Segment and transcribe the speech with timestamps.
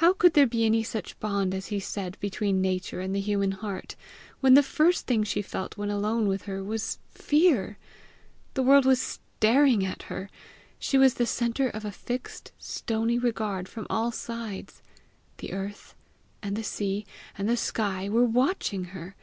[0.00, 3.52] How could there be any such bond as he said between Nature and the human
[3.52, 3.94] heart,
[4.40, 7.76] when the first thing she felt when alone with her, was fear!
[8.54, 9.02] The world was
[9.36, 10.30] staring at her!
[10.78, 14.80] She was the centre of a fixed, stony regard from all sides!
[15.36, 15.94] The earth,
[16.42, 17.04] and the sea,
[17.36, 19.14] and the sky, were watching her!